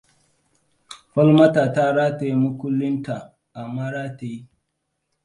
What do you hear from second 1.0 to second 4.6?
Falmata ta rataye makullinta a maratayi.